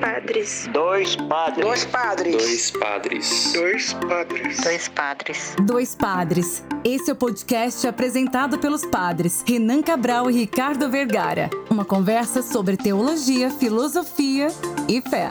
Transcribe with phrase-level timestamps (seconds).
[0.00, 0.68] padres.
[0.72, 1.64] Dois padres.
[1.64, 2.36] Dois padres.
[2.42, 3.52] Dois padres.
[3.52, 4.56] Dois padres.
[4.62, 5.56] Dois padres.
[5.62, 6.64] Dois padres.
[6.82, 11.50] Esse é o podcast apresentado pelos padres Renan Cabral e Ricardo Vergara.
[11.68, 14.48] Uma conversa sobre teologia, filosofia
[14.88, 15.30] e fé.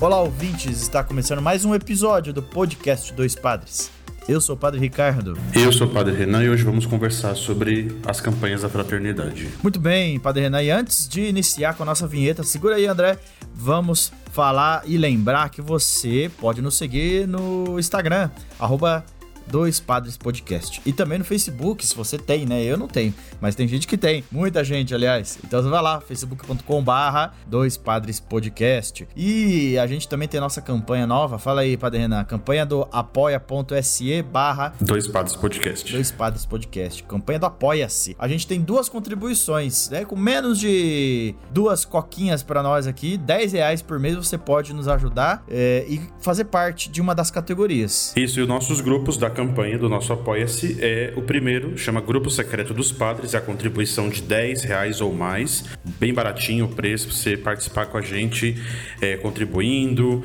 [0.00, 0.80] Olá, ouvintes!
[0.80, 3.95] Está começando mais um episódio do podcast Dois Padres.
[4.28, 5.38] Eu sou o Padre Ricardo.
[5.54, 9.48] Eu sou o Padre Renan e hoje vamos conversar sobre as campanhas da fraternidade.
[9.62, 10.62] Muito bem, Padre Renan.
[10.64, 13.18] E antes de iniciar com a nossa vinheta, segura aí, André.
[13.54, 19.04] Vamos falar e lembrar que você pode nos seguir no Instagram, arroba
[19.46, 20.80] Dois Padres Podcast.
[20.84, 22.62] E também no Facebook, se você tem, né?
[22.62, 24.24] Eu não tenho, mas tem gente que tem.
[24.30, 25.38] Muita gente, aliás.
[25.44, 29.06] Então você vai lá, facebook.com barra Dois Padres Podcast.
[29.16, 31.38] E a gente também tem nossa campanha nova.
[31.38, 32.24] Fala aí, Padre Renan.
[32.24, 35.92] Campanha do apoia.se barra Dois Padres Podcast.
[35.92, 37.02] Dois Padres Podcast.
[37.04, 38.16] Campanha do Apoia-se.
[38.18, 40.04] A gente tem duas contribuições, né?
[40.04, 44.88] Com menos de duas coquinhas para nós aqui, 10 reais por mês você pode nos
[44.88, 48.12] ajudar é, e fazer parte de uma das categorias.
[48.16, 52.30] Isso, e os nossos grupos da campanha do nosso Apoia-se é o primeiro, chama Grupo
[52.30, 55.62] Secreto dos Padres, é a contribuição de 10 reais ou mais,
[56.00, 58.56] bem baratinho o preço, pra você participar com a gente
[58.98, 60.24] é, contribuindo.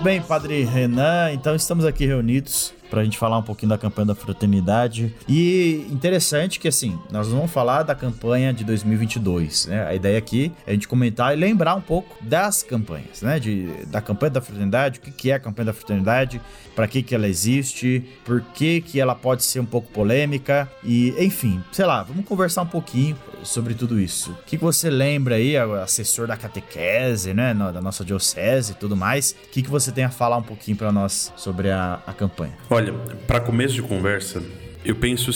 [0.00, 3.78] Muito bem, Padre Renan, então estamos aqui reunidos para a gente falar um pouquinho da
[3.78, 5.14] campanha da fraternidade.
[5.28, 9.86] E interessante que, assim, nós vamos falar da campanha de 2022, né?
[9.86, 13.38] A ideia aqui é a gente comentar e lembrar um pouco das campanhas, né?
[13.38, 16.40] De, da campanha da fraternidade, o que, que é a campanha da fraternidade,
[16.74, 21.14] para que, que ela existe, por que, que ela pode ser um pouco polêmica e,
[21.18, 24.32] enfim, sei lá, vamos conversar um pouquinho sobre tudo isso.
[24.32, 27.54] O que, que você lembra aí, assessor da catequese, né?
[27.54, 30.76] Da nossa diocese e tudo mais, o que, que você tem a falar um pouquinho
[30.76, 32.56] para nós sobre a, a campanha?
[32.68, 32.79] Olha,
[33.26, 34.42] para começo de conversa,
[34.84, 35.30] eu penso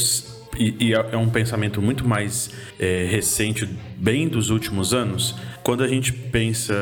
[0.59, 5.89] e, e, é um pensamento muito mais é, recente, bem dos últimos anos, quando a
[5.89, 6.75] gente pensa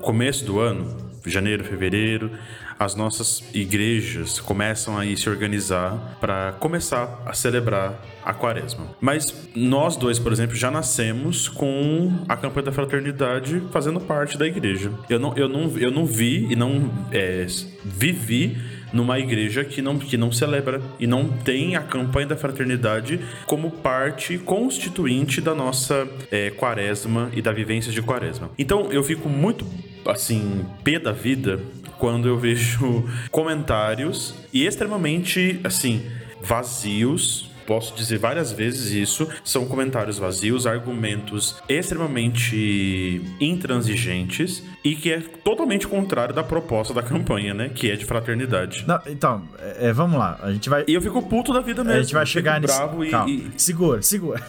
[0.00, 2.30] começo do ano, janeiro, fevereiro,
[2.78, 7.94] as nossas igrejas começam a se organizar para começar a celebrar
[8.24, 8.86] a quaresma.
[9.00, 14.46] Mas nós dois, por exemplo, já nascemos com a campanha da fraternidade fazendo parte da
[14.46, 14.90] igreja.
[15.08, 17.46] Eu não, eu não, eu não vi e não é,
[17.84, 18.58] vivi
[18.94, 23.70] numa igreja que não, que não celebra e não tem a campanha da fraternidade como
[23.70, 28.50] parte constituinte da nossa é, quaresma e da vivência de quaresma.
[28.56, 29.66] Então eu fico muito
[30.06, 31.60] assim, pé da vida
[31.98, 36.02] quando eu vejo comentários e extremamente assim
[36.40, 45.20] vazios posso dizer várias vezes isso, são comentários vazios, argumentos extremamente intransigentes e que é
[45.20, 47.70] totalmente contrário da proposta da campanha, né?
[47.74, 48.84] Que é de fraternidade.
[48.86, 49.42] Não, então,
[49.78, 50.84] é, vamos lá, a gente vai...
[50.86, 51.98] E eu fico puto da vida mesmo.
[51.98, 52.76] A gente vai chegar nisso.
[52.76, 53.30] bravo Calma.
[53.30, 53.50] e...
[53.56, 54.42] Segura, segura.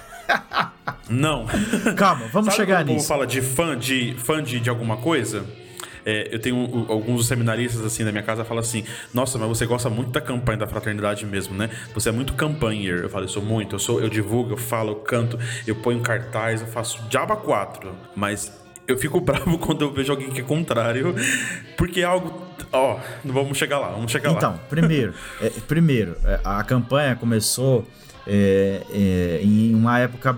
[1.10, 1.46] Não.
[1.96, 3.08] Calma, vamos Sabe chegar nisso.
[3.08, 5.46] fala de fã de, fã de, de alguma coisa?
[6.06, 9.66] É, eu tenho um- alguns seminaristas assim na minha casa falam assim: Nossa, mas você
[9.66, 11.70] gosta muito da campanha da fraternidade mesmo, né?
[11.94, 13.00] Você é muito campanher.
[13.04, 16.00] Eu falo, eu sou muito, eu sou, eu divulgo, eu falo, eu canto, eu ponho
[16.02, 17.92] cartaz, eu faço diaba 4.
[18.16, 18.52] Mas
[18.88, 21.16] eu fico bravo quando eu vejo alguém que é contrário,
[21.78, 22.46] porque é algo.
[22.72, 24.60] Ó, vamos chegar lá, vamos chegar Então, lá.
[24.70, 27.88] primeiro, é, primeiro, é, a campanha começou
[28.28, 30.36] é, é, em uma época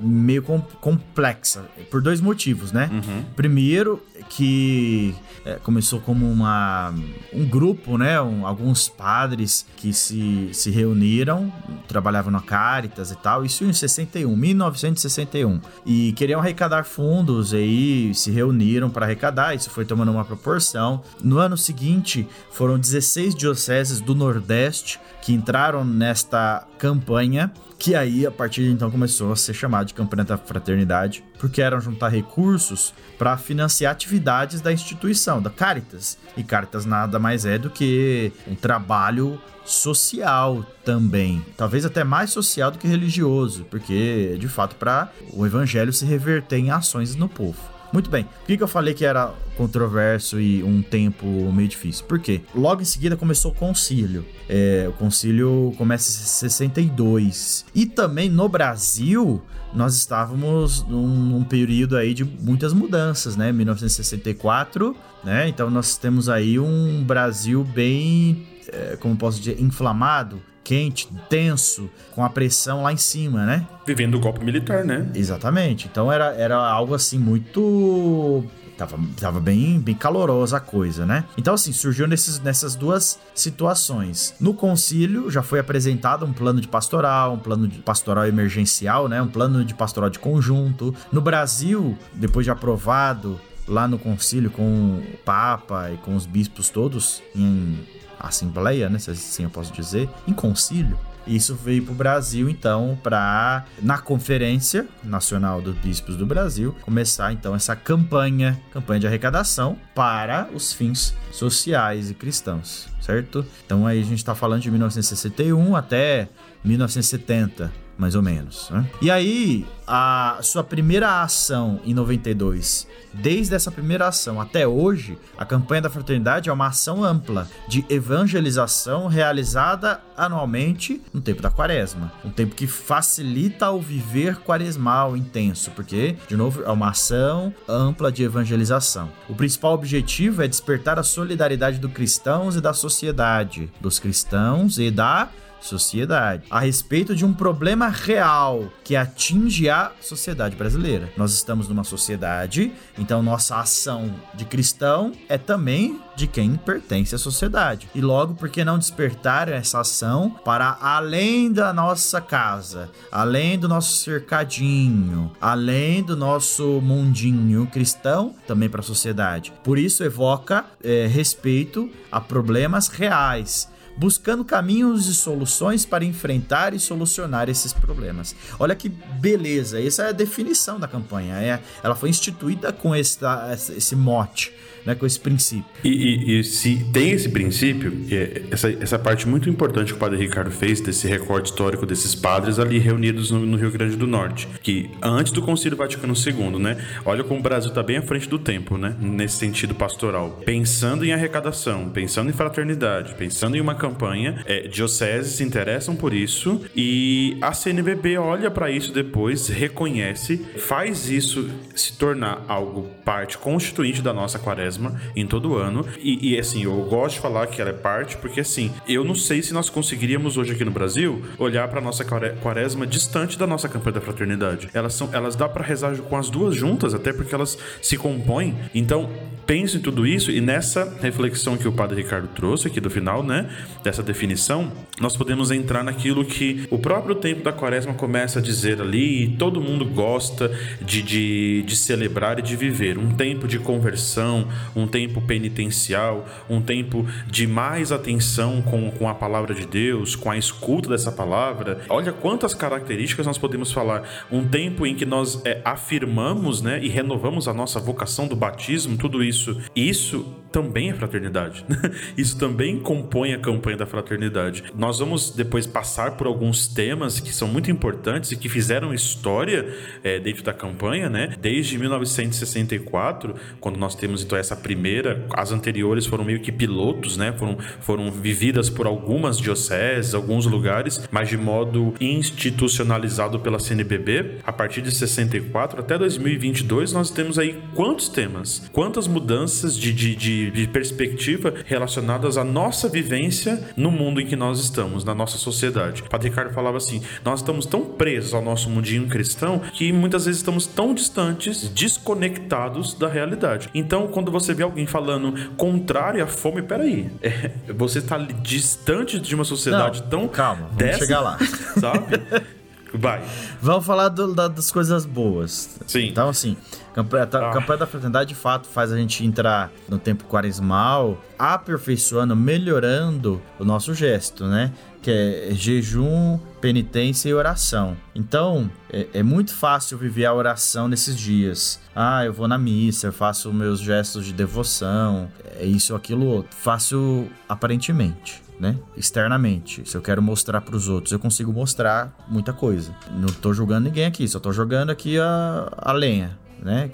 [0.00, 2.88] meio com- complexa, por dois motivos, né?
[3.36, 6.92] Primeiro, que é, começou como uma,
[7.32, 8.20] um grupo, né?
[8.20, 11.52] Um- alguns padres que se, se reuniram,
[11.88, 18.14] trabalhavam na Caritas e tal, isso em 61, 1961, e queriam arrecadar fundos, e aí
[18.14, 21.02] se reuniram para arrecadar, isso foi tomando uma proporção.
[21.22, 28.30] No ano seguinte, foram 16 dioceses do Nordeste que entraram nesta campanha, que aí a
[28.30, 32.94] partir de então começou a ser chamada de campanha da fraternidade, porque eram juntar recursos
[33.18, 36.16] para financiar atividades da instituição, da Caritas.
[36.36, 42.70] E Caritas nada mais é do que um trabalho social também, talvez até mais social
[42.70, 47.71] do que religioso, porque de fato para o evangelho se reverter em ações no povo.
[47.92, 48.24] Muito bem.
[48.24, 52.06] Por que, que eu falei que era controverso e um tempo meio difícil?
[52.06, 52.40] Por quê?
[52.54, 54.24] Logo em seguida começou o concílio.
[54.48, 57.66] É, o concílio começa em 62.
[57.74, 59.42] E também no Brasil,
[59.74, 63.52] nós estávamos num, num período aí de muitas mudanças, né?
[63.52, 65.48] 1964, né?
[65.48, 72.24] Então nós temos aí um Brasil bem, é, como posso dizer, inflamado, quente, tenso, com
[72.24, 73.66] a pressão lá em cima, né?
[73.86, 75.08] Vivendo o golpe militar, né?
[75.14, 75.88] Exatamente.
[75.90, 78.44] Então era, era algo assim muito.
[78.76, 81.24] Tava, tava bem, bem calorosa a coisa, né?
[81.36, 84.34] Então, assim, surgiu nesses, nessas duas situações.
[84.40, 89.20] No concílio já foi apresentado um plano de pastoral, um plano de pastoral emergencial, né?
[89.20, 90.94] Um plano de pastoral de conjunto.
[91.12, 96.68] No Brasil, depois de aprovado lá no concílio com o Papa e com os bispos
[96.68, 97.78] todos em
[98.18, 98.98] assembleia, né?
[98.98, 100.98] Se assim eu posso dizer, em concílio.
[101.26, 107.32] Isso veio para o Brasil, então, para na Conferência Nacional dos Bispos do Brasil começar
[107.32, 113.46] então essa campanha, campanha de arrecadação para os fins sociais e cristãos, certo?
[113.64, 116.28] Então aí a gente está falando de 1961 até
[116.64, 118.70] 1970, mais ou menos.
[118.70, 118.86] Né?
[119.00, 125.44] E aí a sua primeira ação em 92, desde essa primeira ação até hoje, a
[125.44, 132.12] campanha da fraternidade é uma ação ampla de evangelização realizada anualmente no tempo da quaresma.
[132.24, 138.10] Um tempo que facilita o viver quaresmal intenso, porque, de novo, é uma ação ampla
[138.10, 139.10] de evangelização.
[139.28, 144.90] O principal objetivo é despertar a solidariedade dos cristãos e da sociedade, dos cristãos e
[144.90, 145.28] da
[145.62, 151.10] sociedade, a respeito de um problema real que atinge a sociedade brasileira.
[151.16, 157.18] Nós estamos numa sociedade, então nossa ação de cristão é também de quem pertence à
[157.18, 157.88] sociedade.
[157.94, 163.68] E logo, por que não despertar essa ação para além da nossa casa, além do
[163.68, 169.52] nosso cercadinho, além do nosso mundinho cristão, também para a sociedade?
[169.64, 176.80] Por isso, evoca eh, respeito a problemas reais buscando caminhos e soluções para enfrentar e
[176.80, 178.34] solucionar esses problemas.
[178.58, 181.34] Olha que beleza, essa é a definição da campanha.
[181.40, 184.52] É, ela foi instituída com essa- esse mote,
[184.84, 185.64] né, com esse princípio.
[185.84, 189.98] E, e- e se tem esse princípio, é, essa, essa parte muito importante que o
[189.98, 194.06] padre Ricardo fez, desse recorte histórico desses padres ali reunidos no, no Rio Grande do
[194.06, 196.76] Norte, que antes do Concílio Vaticano II, né?
[197.04, 198.96] Olha como o Brasil está bem à frente do tempo, né?
[199.00, 200.40] Nesse sentido pastoral.
[200.44, 206.12] Pensando em arrecadação, pensando em fraternidade, pensando em uma campanha, é, dioceses se interessam por
[206.12, 213.38] isso e a CNBB olha para isso depois, reconhece, faz isso se tornar algo parte
[213.38, 214.71] constituinte da nossa quaresma
[215.14, 215.84] em todo ano.
[216.00, 219.14] E, e, assim, eu gosto de falar que ela é parte, porque assim, eu não
[219.14, 223.46] sei se nós conseguiríamos hoje aqui no Brasil olhar para nossa quare- quaresma distante da
[223.46, 224.68] nossa campanha da fraternidade.
[224.72, 228.54] Elas são, elas dá para rezar com as duas juntas, até porque elas se compõem.
[228.74, 229.10] Então,
[229.46, 233.22] penso em tudo isso e nessa reflexão que o padre Ricardo trouxe aqui do final,
[233.22, 233.50] né,
[233.82, 238.80] dessa definição, nós podemos entrar naquilo que o próprio tempo da quaresma começa a dizer
[238.80, 240.50] ali, e todo mundo gosta
[240.80, 242.98] de, de, de celebrar e de viver.
[242.98, 249.14] Um tempo de conversão, um tempo penitencial, um tempo de mais atenção com, com a
[249.14, 251.80] palavra de Deus, com a escuta dessa palavra.
[251.88, 254.02] Olha quantas características nós podemos falar.
[254.30, 258.96] Um tempo em que nós é, afirmamos né, e renovamos a nossa vocação do batismo,
[258.96, 259.60] tudo isso.
[259.74, 261.64] Isso também é fraternidade.
[262.16, 264.64] Isso também compõe a campanha da fraternidade.
[264.76, 269.66] Nós vamos depois passar por alguns temas que são muito importantes e que fizeram história
[270.04, 271.34] é, dentro da campanha, né?
[271.40, 277.32] Desde 1964, quando nós temos então essa primeira, as anteriores foram meio que pilotos, né?
[277.32, 284.38] Foram, foram vividas por algumas dioceses, alguns lugares, mas de modo institucionalizado pela CNBB.
[284.44, 290.14] A partir de 64 até 2022, nós temos aí quantos temas, quantas mudanças de, de,
[290.14, 295.38] de, de perspectiva relacionadas à nossa vivência no mundo em que nós estamos, na nossa
[295.38, 296.02] sociedade.
[296.02, 300.24] O Padre Ricardo falava assim: nós estamos tão presos ao nosso mundinho cristão que muitas
[300.26, 303.68] vezes estamos tão distantes, desconectados da realidade.
[303.74, 309.34] Então, quando você vê alguém falando contrário à fome, peraí, é, você está distante de
[309.34, 311.38] uma sociedade Não, tão calma, vamos dessa, chegar lá.
[311.78, 312.20] sabe?
[312.94, 313.22] Vai.
[313.62, 315.78] Vamos falar do- da- das coisas boas.
[315.86, 316.08] Sim.
[316.08, 316.56] Então, assim,
[316.94, 317.52] campanha, a Ah.
[317.52, 323.64] campanha da fraternidade de fato faz a gente entrar no tempo quaresmal, aperfeiçoando, melhorando o
[323.64, 324.72] nosso gesto, né?
[325.00, 325.10] Que
[325.50, 327.96] é jejum, penitência e oração.
[328.14, 331.80] Então, é, é muito fácil viver a oração nesses dias.
[331.94, 336.56] Ah, eu vou na missa, eu faço meus gestos de devoção, é isso, aquilo, outro.
[336.56, 338.76] Faço aparentemente né?
[338.96, 339.82] Externamente.
[339.90, 342.94] Se eu quero mostrar para os outros, eu consigo mostrar muita coisa.
[343.10, 346.90] Não tô julgando ninguém aqui, só tô jogando aqui a, a lenha, né?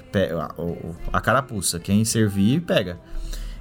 [1.13, 1.79] A carapuça.
[1.79, 2.99] Quem servir, pega.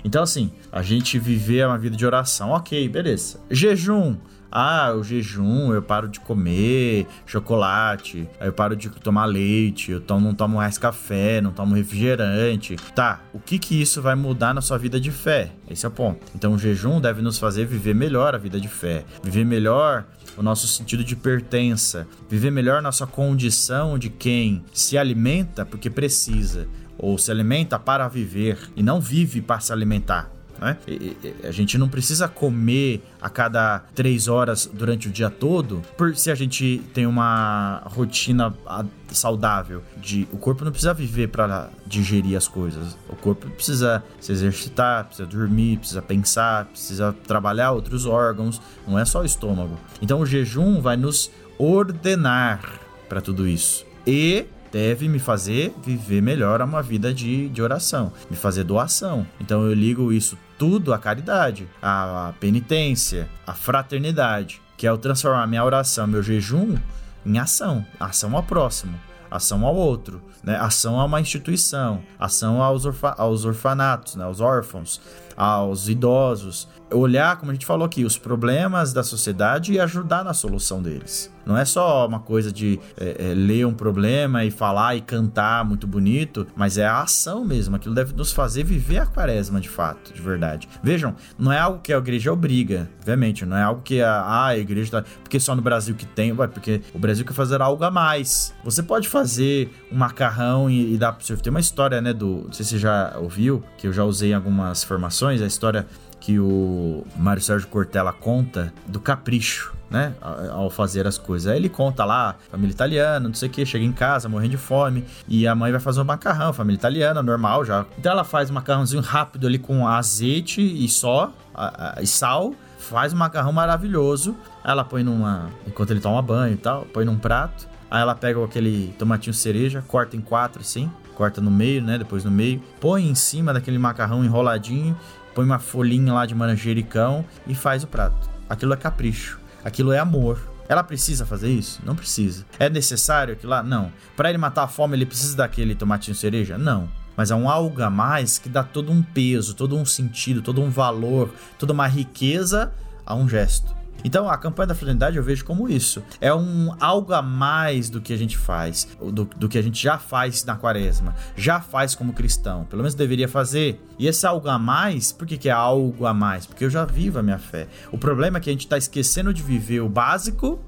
[0.04, 3.40] Então, assim, a gente viver uma vida de oração, ok, beleza.
[3.50, 4.16] Jejum.
[4.52, 10.02] Ah, o jejum, eu paro de comer chocolate, aí eu paro de tomar leite, eu
[10.02, 12.76] tomo, não tomo mais café, não tomo refrigerante.
[12.96, 15.52] Tá, o que que isso vai mudar na sua vida de fé?
[15.70, 16.26] Esse é o ponto.
[16.36, 20.06] Então, o jejum deve nos fazer viver melhor a vida de fé, viver melhor
[20.38, 26.68] o nosso sentido de pertença, viver melhor nossa condição de quem se alimenta porque precisa,
[26.98, 30.37] ou se alimenta para viver e não vive para se alimentar.
[30.60, 30.78] Né?
[30.88, 35.82] E- e- a gente não precisa comer a cada três horas durante o dia todo,
[35.96, 39.84] por se a gente tem uma rotina ah, saudável.
[39.98, 42.98] De, o corpo não precisa viver para digerir as coisas.
[43.10, 48.62] O corpo precisa se exercitar, precisa dormir, precisa pensar, precisa trabalhar outros órgãos.
[48.88, 49.78] Não é só o estômago.
[50.02, 52.62] Então o jejum vai nos ordenar
[53.08, 53.86] para tudo isso.
[54.06, 59.26] E deve me fazer viver melhor uma vida de, de oração, me fazer doação.
[59.40, 65.48] Então eu ligo isso tudo à caridade, à penitência, à fraternidade, que é o transformar
[65.48, 66.78] minha oração, meu jejum
[67.26, 68.98] em ação, ação ao próximo,
[69.30, 70.56] ação ao outro, né?
[70.58, 74.24] ação a uma instituição, ação aos, orfa aos orfanatos, né?
[74.24, 75.02] aos órfãos,
[75.38, 76.68] aos idosos.
[76.92, 81.32] Olhar, como a gente falou aqui, os problemas da sociedade e ajudar na solução deles.
[81.48, 85.64] Não é só uma coisa de é, é, ler um problema e falar e cantar
[85.64, 87.78] muito bonito, mas é a ação mesmo.
[87.78, 90.68] Aquilo deve nos fazer viver a quaresma de fato, de verdade.
[90.84, 94.48] Vejam, não é algo que a igreja obriga, obviamente, não é algo que a, ah,
[94.48, 95.04] a igreja tá.
[95.24, 98.54] Porque só no Brasil que tem, ué, porque o Brasil quer fazer algo a mais.
[98.66, 101.38] Você pode fazer um macarrão e, e dar pro seu.
[101.38, 102.44] Tem uma história, né, do.
[102.46, 105.86] Não sei se você já ouviu, que eu já usei em algumas formações, a história
[106.20, 109.76] que o Mário Sérgio Cortella conta do capricho.
[109.90, 110.14] Né,
[110.52, 111.50] ao fazer as coisas.
[111.50, 114.58] Aí ele conta lá, família italiana, não sei o que, chega em casa morrendo de
[114.58, 117.86] fome e a mãe vai fazer um macarrão, família italiana, normal já.
[117.98, 122.54] Então ela faz um macarrãozinho rápido ali com azeite e só, a- a- e sal,
[122.78, 124.36] faz um macarrão maravilhoso.
[124.62, 125.50] Aí ela põe numa.
[125.66, 127.66] Enquanto ele toma banho e tal, põe num prato.
[127.90, 131.98] Aí ela pega aquele tomatinho cereja, corta em quatro assim, corta no meio, né?
[131.98, 134.98] Depois no meio, põe em cima daquele macarrão enroladinho,
[135.38, 138.28] põe uma folhinha lá de manjericão e faz o prato.
[138.50, 140.42] Aquilo é capricho, aquilo é amor.
[140.68, 141.80] Ela precisa fazer isso?
[141.86, 142.44] Não precisa.
[142.58, 143.62] É necessário aquilo lá?
[143.62, 143.94] Não.
[144.16, 146.58] Para ele matar a fome, ele precisa daquele tomatinho cereja?
[146.58, 146.90] Não.
[147.16, 150.60] Mas é um algo a mais que dá todo um peso, todo um sentido, todo
[150.60, 152.74] um valor, toda uma riqueza
[153.06, 153.77] a um gesto.
[154.04, 156.04] Então, a campanha da fraternidade eu vejo como isso.
[156.22, 159.82] É um algo a mais do que a gente faz, do, do que a gente
[159.82, 163.82] já faz na quaresma, já faz como cristão, pelo menos deveria fazer.
[164.00, 166.46] E esse algo a mais, por que, que é algo a mais?
[166.46, 167.68] Porque eu já vivo a minha fé.
[167.92, 170.60] O problema é que a gente está esquecendo de viver o básico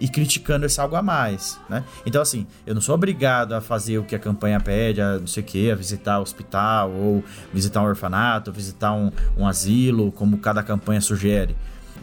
[0.00, 1.82] e criticando esse algo a mais, né?
[2.04, 5.26] Então, assim, eu não sou obrigado a fazer o que a campanha pede, a não
[5.26, 10.12] sei o que, a visitar o hospital, ou visitar um orfanato, visitar um, um asilo,
[10.12, 11.56] como cada campanha sugere.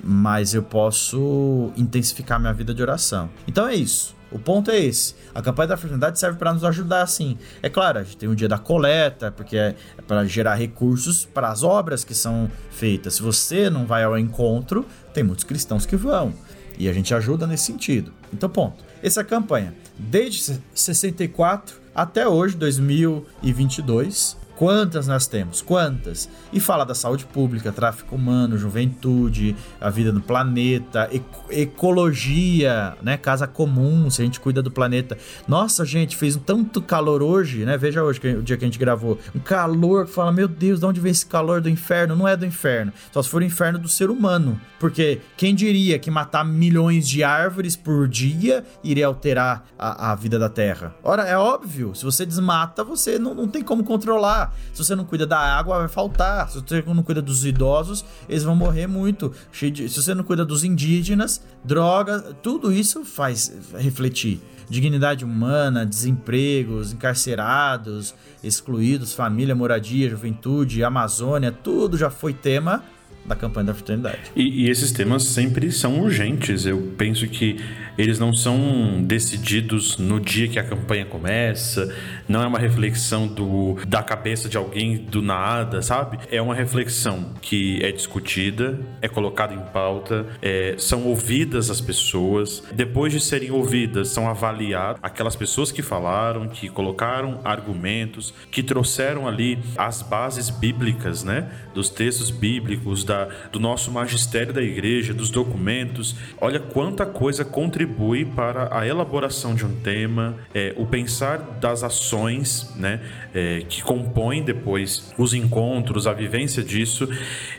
[0.03, 3.29] Mas eu posso intensificar minha vida de oração.
[3.47, 4.15] Então é isso.
[4.33, 5.13] O ponto é esse.
[5.33, 7.37] A campanha da fraternidade serve para nos ajudar, sim.
[7.61, 9.75] É claro, a gente tem o dia da coleta, porque é
[10.07, 13.15] para gerar recursos para as obras que são feitas.
[13.15, 16.33] Se você não vai ao encontro, tem muitos cristãos que vão.
[16.79, 18.11] E a gente ajuda nesse sentido.
[18.33, 18.83] Então, ponto.
[19.03, 25.61] Essa é a campanha, desde 64 até hoje, 2022, Quantas nós temos?
[25.61, 26.29] Quantas?
[26.51, 31.09] E fala da saúde pública, tráfico humano, juventude, a vida no planeta,
[31.49, 33.17] ecologia, né?
[33.17, 35.17] Casa comum, se a gente cuida do planeta.
[35.47, 37.77] Nossa, gente, fez um tanto calor hoje, né?
[37.77, 39.17] Veja hoje, o dia que a gente gravou.
[39.35, 42.15] Um calor que fala, meu Deus, de onde vem esse calor do inferno?
[42.15, 42.93] Não é do inferno.
[43.11, 44.59] Só se for o inferno do ser humano.
[44.79, 50.37] Porque quem diria que matar milhões de árvores por dia iria alterar a, a vida
[50.37, 50.93] da Terra?
[51.01, 51.95] Ora, é óbvio.
[51.95, 54.42] Se você desmata, você não, não tem como controlar.
[54.73, 56.49] Se você não cuida da água, vai faltar.
[56.49, 59.33] Se você não cuida dos idosos, eles vão morrer muito.
[59.51, 64.39] Se você não cuida dos indígenas, droga, tudo isso faz refletir.
[64.69, 72.83] Dignidade humana, desempregos, encarcerados, excluídos, família, moradia, juventude, Amazônia, tudo já foi tema
[73.25, 74.31] da campanha da fraternidade.
[74.35, 76.65] E, e, esses temas sempre são urgentes.
[76.65, 77.57] Eu penso que
[77.97, 81.93] eles não são decididos no dia que a campanha começa,
[82.27, 86.19] não é uma reflexão do, da cabeça de alguém do nada, sabe?
[86.31, 92.63] É uma reflexão que é discutida, é colocada em pauta, é, são ouvidas as pessoas.
[92.73, 99.27] Depois de serem ouvidas, são avaliadas aquelas pessoas que falaram, que colocaram argumentos, que trouxeram
[99.27, 101.49] ali as bases bíblicas, né?
[101.73, 106.15] Dos textos bíblicos, da, do nosso magistério da igreja, dos documentos.
[106.39, 107.43] Olha quanta coisa
[107.83, 113.01] contribui para a elaboração de um tema, é, o pensar das ações né,
[113.33, 117.07] é, que compõem depois os encontros, a vivência disso.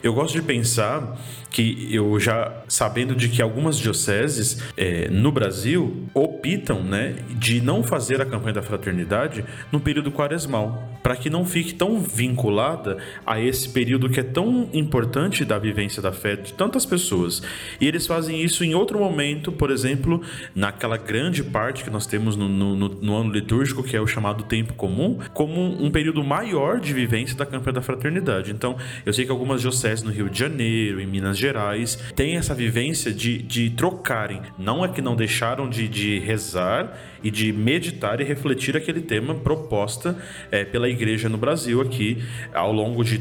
[0.02, 1.16] Eu gosto de pensar
[1.50, 6.08] que eu já sabendo de que algumas dioceses é, no Brasil
[6.44, 11.44] optam né, de não fazer a campanha da fraternidade no período quaresmal, para que não
[11.44, 16.52] fique tão vinculada a esse período que é tão importante da vivência da fé de
[16.52, 17.42] tantas pessoas.
[17.80, 20.22] E eles fazem isso em outro momento, por exemplo,
[20.54, 24.44] naquela grande parte que nós temos no, no, no ano litúrgico, que é o chamado
[24.44, 28.50] tempo comum, como um período maior de vivência da campanha da fraternidade.
[28.50, 32.54] Então, eu sei que algumas dioceses no Rio de Janeiro, em Minas Gerais, têm essa
[32.54, 34.40] vivência de, de trocarem.
[34.58, 39.34] Não é que não deixaram de, de rezar e de meditar e refletir aquele tema
[39.34, 40.16] proposta
[40.50, 42.22] é, pela igreja no Brasil aqui
[42.52, 43.18] ao longo de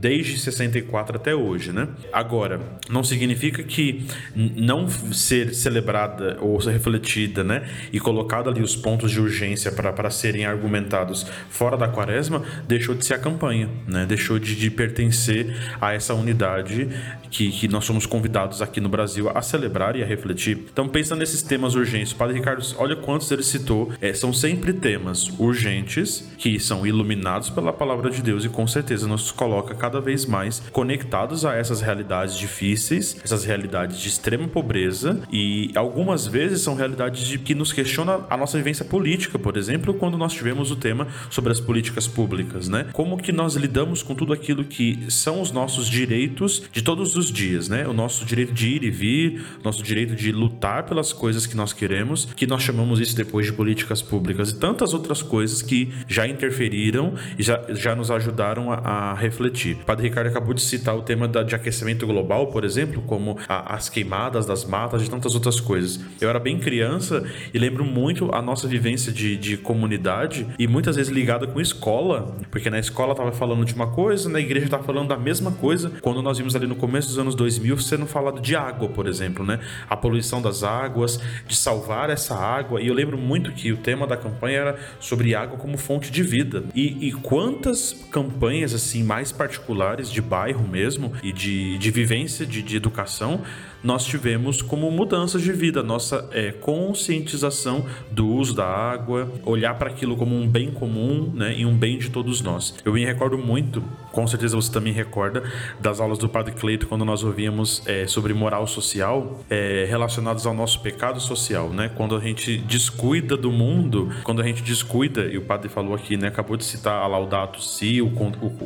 [0.00, 1.88] desde 64 até hoje, né?
[2.12, 8.74] Agora, não significa que não ser celebrada ou ser refletida, né, e colocada ali os
[8.74, 14.06] pontos de urgência para serem argumentados fora da quaresma, deixou de ser a campanha, né?
[14.06, 16.88] Deixou de, de pertencer a essa unidade
[17.30, 20.66] que, que nós somos convidados aqui no Brasil a celebrar e a refletir.
[20.72, 22.12] Então, pensa nesses temas urgentes.
[22.12, 23.92] Padre Ricardo, olha quantos ele citou.
[24.00, 29.06] É, são sempre temas urgentes que são iluminados pela palavra de Deus e com certeza
[29.06, 35.22] nos coloca cada vez mais conectados a essas realidades difíceis, essas realidades de extrema pobreza
[35.32, 39.94] e algumas vezes são realidades de, que nos questiona a nossa vivência política, por exemplo,
[39.94, 42.86] quando nós tivemos o tema sobre as políticas públicas, né?
[42.92, 47.30] Como que nós lidamos com tudo aquilo que são os nossos direitos de todos os
[47.30, 47.86] os dias, né?
[47.86, 51.72] O nosso direito de ir e vir, nosso direito de lutar pelas coisas que nós
[51.72, 56.26] queremos, que nós chamamos isso depois de políticas públicas e tantas outras coisas que já
[56.26, 59.78] interferiram e já, já nos ajudaram a, a refletir.
[59.82, 63.38] O Padre Ricardo acabou de citar o tema da, de aquecimento global, por exemplo, como
[63.48, 66.00] a, as queimadas das matas e tantas outras coisas.
[66.20, 70.96] Eu era bem criança e lembro muito a nossa vivência de, de comunidade e muitas
[70.96, 74.84] vezes ligada com escola, porque na escola tava falando de uma coisa, na igreja tava
[74.84, 75.90] falando da mesma coisa.
[76.00, 79.44] Quando nós vimos ali no começo dos anos 2000 sendo falado de água, por exemplo,
[79.44, 79.60] né?
[79.88, 82.80] A poluição das águas, de salvar essa água.
[82.80, 86.22] E eu lembro muito que o tema da campanha era sobre água como fonte de
[86.22, 86.64] vida.
[86.74, 89.69] E, e quantas campanhas assim mais particulares
[90.10, 93.42] de bairro mesmo e de, de vivência de, de educação
[93.82, 99.90] nós tivemos como mudanças de vida, nossa é, conscientização do uso da água, olhar para
[99.90, 102.74] aquilo como um bem comum né, e um bem de todos nós.
[102.84, 105.42] Eu me recordo muito, com certeza você também recorda,
[105.80, 110.54] das aulas do Padre Cleito quando nós ouvíamos é, sobre moral social é, relacionados ao
[110.54, 111.90] nosso pecado social, né?
[111.96, 116.16] Quando a gente descuida do mundo, quando a gente descuida, e o Padre falou aqui,
[116.16, 116.28] né?
[116.28, 118.12] Acabou de citar a Laudato Si, o,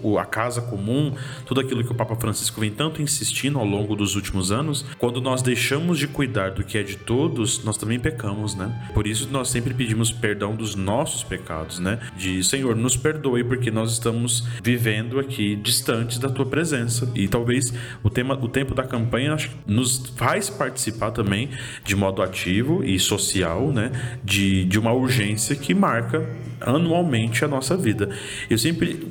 [0.03, 1.13] o, a casa comum,
[1.47, 5.21] tudo aquilo que o Papa Francisco vem tanto insistindo ao longo dos últimos anos, quando
[5.21, 8.89] nós deixamos de cuidar do que é de todos, nós também pecamos, né?
[8.95, 11.99] Por isso nós sempre pedimos perdão dos nossos pecados, né?
[12.17, 17.13] De Senhor, nos perdoe porque nós estamos vivendo aqui distantes da tua presença.
[17.15, 17.71] E talvez
[18.03, 19.37] o tema, o tempo da campanha
[19.67, 21.51] nos faz participar também
[21.85, 23.93] de modo ativo e social, né?
[24.25, 26.27] De, de uma urgência que marca
[26.63, 28.09] anualmente a nossa vida.
[28.49, 29.07] Eu sempre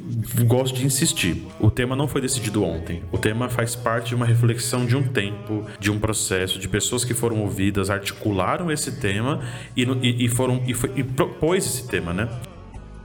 [0.46, 1.44] gosto de insistir.
[1.60, 3.04] O tema não foi decidido ontem.
[3.12, 7.04] O tema faz parte de uma reflexão de um tempo, de um processo, de pessoas
[7.04, 9.42] que foram ouvidas, articularam esse tema
[9.76, 12.30] e, e, e foram e, foi, e propôs esse tema, né?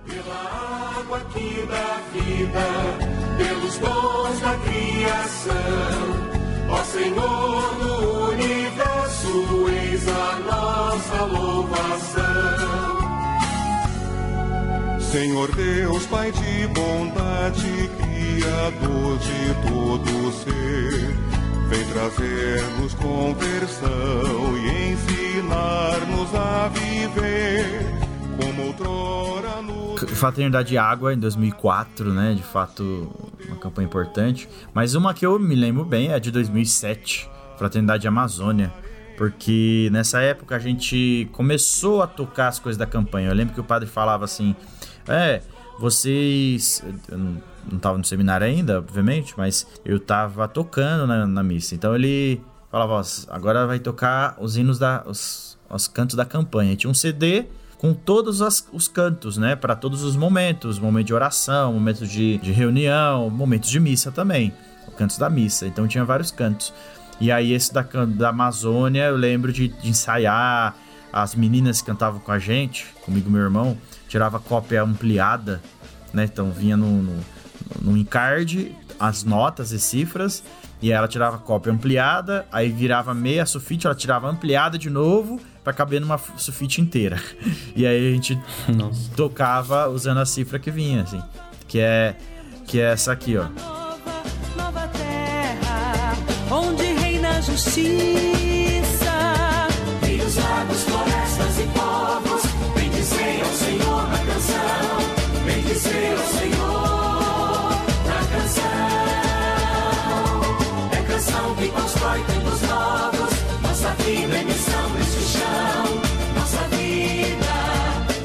[0.07, 3.19] Pela água que dá vida.
[3.37, 6.29] pelos dons da criação.
[6.71, 12.99] Ó Senhor do universo, eis a nossa louvação.
[15.01, 21.28] Senhor Deus, Pai de bondade, Criador de todo ser,
[21.69, 27.85] vem trazer-nos conversão e ensinar-nos a viver
[28.41, 30.11] como outrora nos.
[30.13, 32.33] Fraternidade Água em 2004, né?
[32.35, 33.13] De fato,
[33.47, 34.49] uma campanha importante.
[34.73, 37.29] Mas uma que eu me lembro bem é de 2007,
[37.59, 38.73] Fraternidade Amazônia.
[39.19, 43.29] Porque nessa época a gente começou a tocar as coisas da campanha.
[43.29, 44.57] Eu lembro que o padre falava assim:
[45.07, 45.43] É,
[45.79, 46.83] vocês.
[47.71, 51.75] Não, tava no seminário ainda, obviamente, mas eu tava tocando na, na missa.
[51.75, 52.41] Então ele
[52.71, 55.03] falava: ó, agora vai tocar os hinos da.
[55.07, 56.75] Os, os cantos da campanha.
[56.77, 57.45] Tinha um CD
[57.77, 59.55] com todos as- os cantos, né?
[59.55, 64.53] Para todos os momentos, momento de oração, momento de, de reunião, momentos de missa também,
[64.97, 65.67] cantos da missa.
[65.67, 66.73] Então tinha vários cantos.
[67.21, 70.75] E aí esse da, da Amazônia eu lembro de, de ensaiar.
[71.11, 75.59] As meninas que cantavam com a gente, comigo e meu irmão, tirava cópia ampliada,
[76.13, 76.25] né?
[76.25, 77.17] Então vinha no, no,
[77.81, 80.43] no encarte as notas e cifras.
[80.81, 85.73] E ela tirava cópia ampliada, aí virava meia sulfite, ela tirava ampliada de novo pra
[85.73, 87.21] caber numa sulfite inteira.
[87.75, 88.37] E aí a gente
[88.69, 89.09] Nossa.
[89.15, 91.23] tocava usando a cifra que vinha, assim.
[91.69, 92.17] Que é,
[92.67, 93.45] que é essa aqui, ó.
[93.45, 94.23] nova,
[94.57, 96.15] nova terra,
[96.51, 98.48] onde reina a justiça.
[112.19, 113.31] Constrói tempos novos,
[113.63, 115.85] nossa vida é missão neste chão,
[116.35, 117.55] nossa vida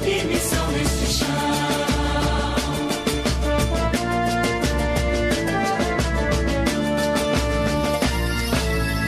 [0.06, 1.28] e missão neste chão.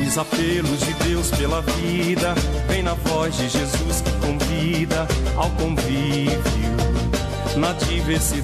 [0.07, 2.35] Os apelos de Deus pela vida
[2.67, 6.75] vem na voz de Jesus que convida ao convívio
[7.57, 8.35] na diversidade.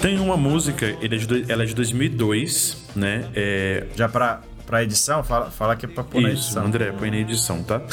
[0.00, 1.08] Tem uma música, é
[1.48, 3.28] ela é de 2002, né?
[3.34, 4.42] É, Já pra,
[4.74, 6.66] pra edição, fala, fala que é pra pôr na Isso, edição.
[6.66, 7.80] André, põe na edição, tá?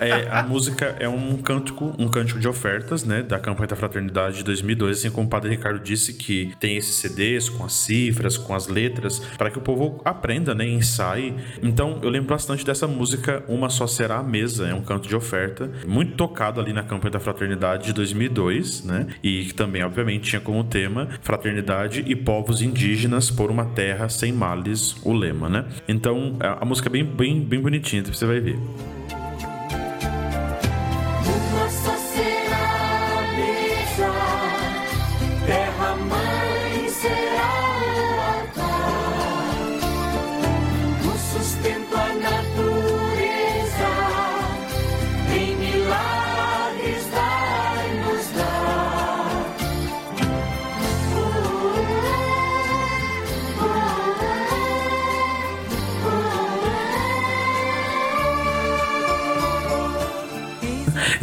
[0.00, 4.38] É, a música é um cântico, um cântico de ofertas, né, da campanha da fraternidade
[4.38, 8.36] de 2002, assim como o Padre Ricardo disse que tem esses CDs com as cifras,
[8.36, 11.34] com as letras, para que o povo aprenda, né, ensaie.
[11.62, 15.14] Então, eu lembro bastante dessa música Uma Só Será a Mesa, é um canto de
[15.14, 19.06] oferta, muito tocado ali na campanha da fraternidade de 2002, né?
[19.22, 24.32] E que também, obviamente, tinha como tema fraternidade e povos indígenas por uma terra sem
[24.32, 25.64] males, o lema, né?
[25.88, 28.58] Então, a, a música é bem, bem, bem bonitinha, você vai ver.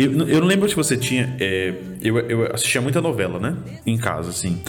[0.03, 1.35] Eu, eu não lembro se você tinha.
[1.39, 3.55] é, eu, eu assistia muita novela, né?
[3.85, 4.61] Em casa, assim.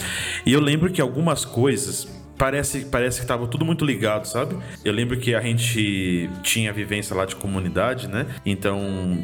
[0.45, 2.07] E eu lembro que algumas coisas.
[2.37, 4.57] Parece, parece que tava tudo muito ligado, sabe?
[4.83, 8.25] Eu lembro que a gente tinha vivência lá de comunidade, né?
[8.45, 8.79] Então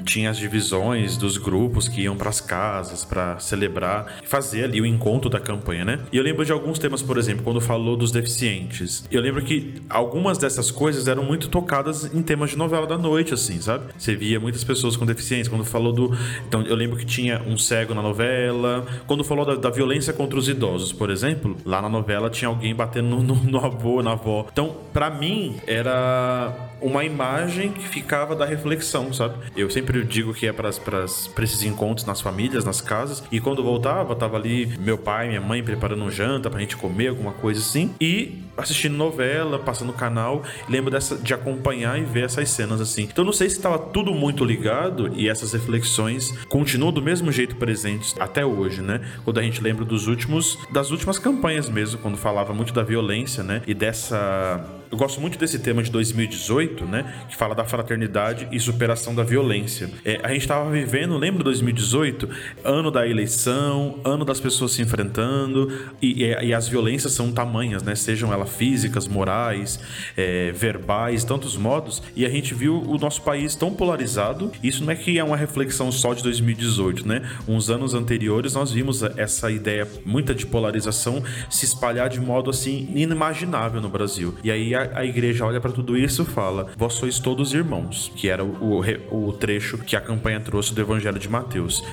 [0.06, 5.30] tinha as divisões dos grupos que iam pras casas pra celebrar, fazer ali o encontro
[5.30, 6.00] da campanha, né?
[6.12, 9.04] E eu lembro de alguns temas, por exemplo, quando falou dos deficientes.
[9.12, 13.34] Eu lembro que algumas dessas coisas eram muito tocadas em temas de novela da noite,
[13.34, 13.86] assim, sabe?
[13.98, 15.50] Você via muitas pessoas com deficiência.
[15.50, 16.16] Quando falou do.
[16.48, 18.86] Então, eu lembro que tinha um cego na novela.
[19.08, 22.76] Quando falou da, da violência contra os idosos, por exemplo, lá na novela tinha alguém
[22.76, 24.48] batendo no, no, no avô, na avó.
[24.52, 29.36] Então, pra mim, era uma imagem que ficava da reflexão, sabe?
[29.56, 34.16] Eu sempre digo que é para esses encontros nas famílias, nas casas, e quando voltava,
[34.16, 37.94] tava ali meu pai, minha mãe preparando um janta pra gente comer, alguma coisa assim,
[38.00, 43.04] e assistindo novela, passando canal, lembro dessa, de acompanhar e ver essas cenas assim.
[43.04, 47.56] Então não sei se estava tudo muito ligado e essas reflexões continuam do mesmo jeito
[47.56, 49.02] presentes até hoje, né?
[49.24, 53.44] Quando a gente lembra dos últimos das últimas campanhas mesmo, quando falava muito da violência,
[53.44, 53.62] né?
[53.66, 57.14] E dessa eu gosto muito desse tema de 2018, né?
[57.30, 59.90] Que fala da fraternidade e superação da violência.
[60.04, 62.28] É, a gente estava vivendo, lembra 2018?
[62.64, 65.72] Ano da eleição, ano das pessoas se enfrentando
[66.02, 67.94] e, e, e as violências são tamanhas, né?
[67.94, 69.80] Sejam elas físicas, morais,
[70.18, 72.02] é, verbais, tantos modos.
[72.16, 74.52] E a gente viu o nosso país tão polarizado.
[74.64, 77.30] Isso não é que é uma reflexão só de 2018, né?
[77.48, 82.90] Uns anos anteriores nós vimos essa ideia muita de polarização se espalhar de modo assim
[82.96, 84.36] inimaginável no Brasil.
[84.44, 88.12] E aí a, a igreja olha para tudo isso e fala: Vós sois todos irmãos,
[88.16, 91.84] que era o, o, o trecho que a campanha trouxe do Evangelho de Mateus.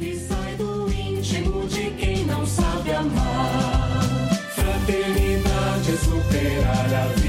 [0.00, 4.00] E sai do íntimo de quem não sabe amar.
[4.54, 7.19] Fraternidade superar a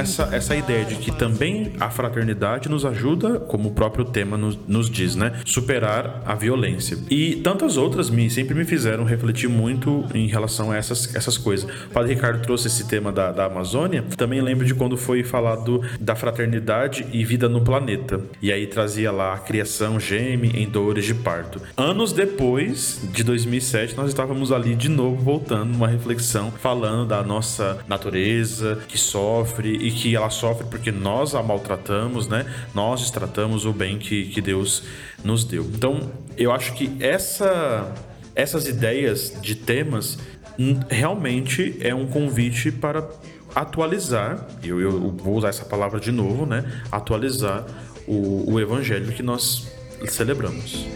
[0.00, 4.58] essa, essa ideia de que também a fraternidade nos ajuda, como o próprio tema nos,
[4.66, 5.40] nos diz, né?
[5.44, 6.98] Superar a violência.
[7.10, 11.70] E tantas outras me, sempre me fizeram refletir muito em relação a essas, essas coisas.
[11.86, 14.04] O Padre Ricardo trouxe esse tema da, da Amazônia.
[14.16, 18.20] Também lembro de quando foi falado da fraternidade e vida no planeta.
[18.40, 21.60] E aí trazia lá a criação geme em dores de parto.
[21.76, 27.78] Anos depois, de 2007, nós estávamos ali de novo voltando numa reflexão falando da nossa
[27.86, 32.46] natureza que sofre e que ela sofre porque nós a maltratamos, né?
[32.74, 34.84] Nós destratamos o bem que, que Deus
[35.24, 35.64] nos deu.
[35.64, 37.92] Então, eu acho que essa,
[38.34, 40.18] essas ideias de temas
[40.58, 43.08] hum, realmente é um convite para
[43.54, 46.64] atualizar, eu, eu vou usar essa palavra de novo, né?
[46.90, 47.66] Atualizar
[48.06, 49.66] o, o evangelho que nós
[50.06, 50.86] celebramos.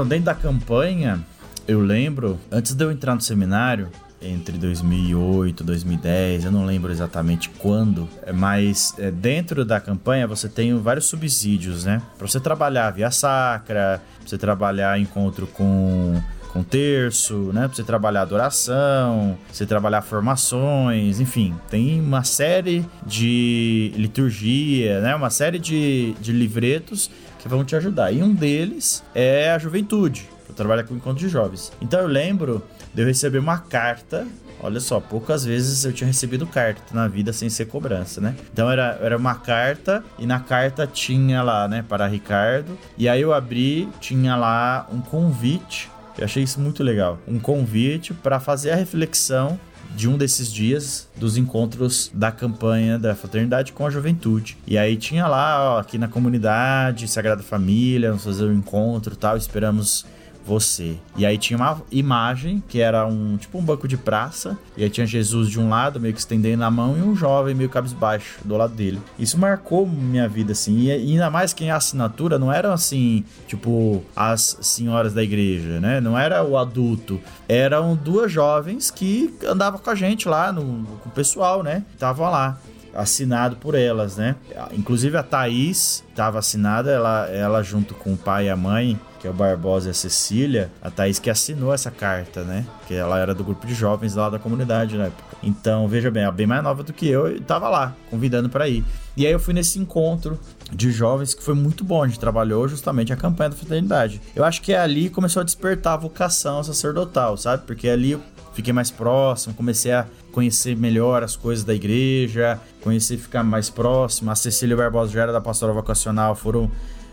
[0.00, 1.20] Então, dentro da campanha,
[1.68, 3.90] eu lembro, antes de eu entrar no seminário,
[4.22, 10.26] entre 2008 e 2010, eu não lembro exatamente quando, é, mas é, dentro da campanha
[10.26, 12.00] você tem vários subsídios, né?
[12.16, 16.18] Para você trabalhar via sacra, pra você trabalhar encontro com
[16.50, 17.68] com terço, né?
[17.68, 25.14] Pra você trabalhar adoração, você trabalhar formações, enfim, tem uma série de liturgia, né?
[25.14, 28.12] Uma série de, de livretos que vão te ajudar.
[28.12, 30.28] E um deles é a juventude.
[30.48, 31.72] Eu trabalho com encontro de jovens.
[31.80, 34.26] Então eu lembro de eu receber uma carta.
[34.62, 38.34] Olha só, poucas vezes eu tinha recebido carta na vida sem ser cobrança, né?
[38.52, 42.76] Então era, era uma carta e na carta tinha lá, né, para Ricardo.
[42.98, 45.90] E aí eu abri, tinha lá um convite.
[46.18, 47.18] Eu achei isso muito legal.
[47.26, 49.58] Um convite para fazer a reflexão
[49.94, 54.56] de um desses dias dos encontros da campanha da fraternidade com a juventude.
[54.66, 59.36] E aí tinha lá, ó, aqui na comunidade, Sagrada Família, vamos fazer um encontro tal,
[59.36, 60.06] esperamos
[60.50, 60.96] você.
[61.16, 64.90] E aí tinha uma imagem que era um tipo um banco de praça, e aí
[64.90, 68.40] tinha Jesus de um lado, meio que estendendo a mão, e um jovem meio cabisbaixo
[68.44, 69.00] do lado dele.
[69.16, 74.02] Isso marcou minha vida, assim, e ainda mais que a assinatura não eram assim, tipo,
[74.14, 76.00] as senhoras da igreja, né?
[76.00, 81.08] Não era o adulto, eram duas jovens que andavam com a gente lá, no, com
[81.08, 81.84] o pessoal, né?
[81.94, 82.58] Estavam lá
[82.92, 84.34] assinado por elas, né?
[84.72, 89.26] Inclusive a Thaís estava assinada, ela, ela junto com o pai e a mãe, que
[89.26, 92.66] é o Barbosa e a Cecília, a Thaís que assinou essa carta, né?
[92.88, 95.36] Que ela era do grupo de jovens lá da comunidade na época.
[95.42, 98.48] Então, veja bem, ela é bem mais nova do que eu e tava lá, convidando
[98.48, 98.82] para ir.
[99.16, 100.38] E aí eu fui nesse encontro
[100.72, 102.02] de jovens que foi muito bom.
[102.02, 104.20] A gente trabalhou justamente a campanha da fraternidade.
[104.34, 107.64] Eu acho que ali começou a despertar a vocação sacerdotal, sabe?
[107.66, 108.20] Porque ali eu
[108.54, 114.30] fiquei mais próximo, comecei a conhecer melhor as coisas da igreja, conhecer ficar mais próximo.
[114.30, 116.70] A Cecília Barbosa já era da pastoral vocacional, foram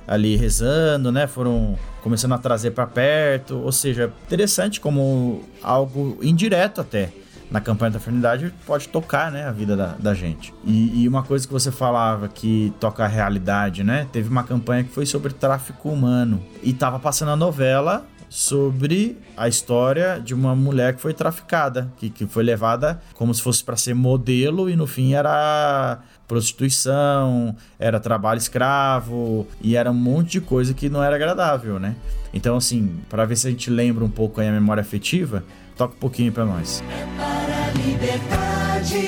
[0.07, 1.27] ali rezando, né?
[1.27, 7.11] Foram começando a trazer para perto, ou seja, interessante como algo indireto até
[7.49, 10.53] na campanha da fraternidade pode tocar, né, a vida da, da gente.
[10.65, 14.07] E, e uma coisa que você falava que toca a realidade, né?
[14.11, 19.47] Teve uma campanha que foi sobre tráfico humano e tava passando a novela sobre a
[19.47, 23.77] história de uma mulher que foi traficada, que, que foi levada como se fosse para
[23.77, 30.41] ser modelo e no fim era prostituição, era trabalho escravo e era um monte de
[30.41, 31.95] coisa que não era agradável, né?
[32.33, 35.43] Então, assim, para ver se a gente lembra um pouco aí a memória afetiva,
[35.77, 36.83] toca um pouquinho para nós.
[36.91, 39.07] É para a liberdade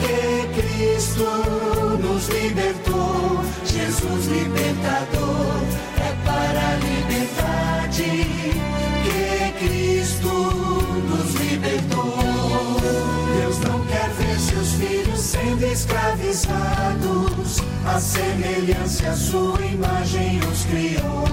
[0.00, 1.24] que Cristo
[2.02, 5.62] nos libertou, Jesus libertador.
[5.96, 7.07] É para a liberdade
[15.58, 21.24] sendo escravizados, a semelhança sua imagem os criou.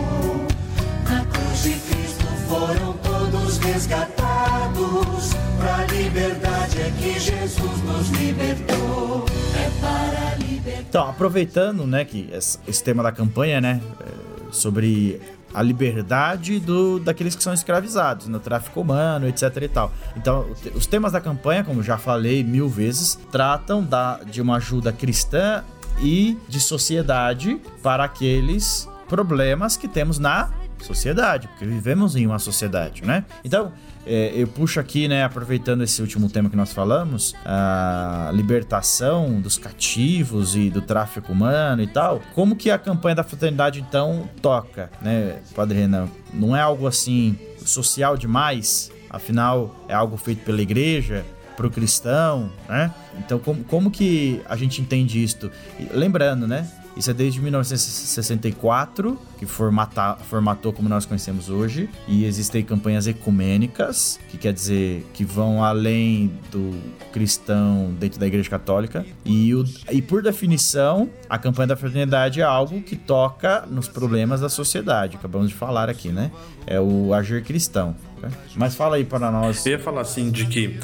[1.09, 5.33] Na cruz de Cristo foram todos resgatados.
[5.59, 9.25] Pra liberdade é que Jesus nos libertou.
[9.55, 10.85] É para a liberdade.
[10.89, 15.21] Então, aproveitando, né, que esse esse tema da campanha, né, é, sobre
[15.55, 19.91] a liberdade do, daqueles que são escravizados no tráfico humano, etc e tal.
[20.17, 24.91] Então, os temas da campanha, como já falei mil vezes, tratam da, de uma ajuda
[24.91, 25.63] cristã
[26.01, 30.49] e de sociedade para aqueles problemas que temos na
[30.83, 33.25] sociedade, porque vivemos em uma sociedade, né?
[33.43, 33.71] Então,
[34.05, 39.57] é, eu puxo aqui, né, aproveitando esse último tema que nós falamos, a libertação dos
[39.57, 42.21] cativos e do tráfico humano e tal.
[42.33, 46.07] Como que a campanha da fraternidade então toca, né, Padre Renan?
[46.33, 48.91] Não é algo assim social demais?
[49.09, 52.93] Afinal, é algo feito pela igreja, para o cristão, né?
[53.17, 55.49] Então, como, como que a gente entende isto?
[55.93, 56.69] Lembrando, né?
[56.95, 64.19] Isso é desde 1964, que formata, formatou como nós conhecemos hoje, e existem campanhas ecumênicas,
[64.29, 66.73] que quer dizer que vão além do
[67.11, 72.43] cristão dentro da Igreja Católica, e, o, e por definição, a campanha da fraternidade é
[72.43, 76.31] algo que toca nos problemas da sociedade, acabamos de falar aqui, né?
[76.65, 77.95] É o agir cristão.
[78.21, 78.29] né?
[78.55, 79.65] Mas fala aí para nós.
[79.65, 80.79] Eu ia falar assim de que